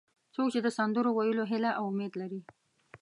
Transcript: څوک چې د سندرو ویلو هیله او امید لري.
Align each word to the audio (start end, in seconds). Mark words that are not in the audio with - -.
څوک 0.33 0.47
چې 0.53 0.59
د 0.63 0.67
سندرو 0.77 1.09
ویلو 1.17 1.43
هیله 1.51 1.71
او 1.79 1.83
امید 1.91 2.13
لري. 2.21 2.41